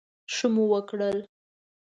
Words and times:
ښه 0.33 0.47
مو 0.53 0.63
وکړل. 0.71 1.17